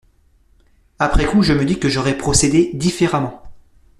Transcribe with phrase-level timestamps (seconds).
[0.97, 3.43] Après-coup, je me dis que j'aurais procédé différemment.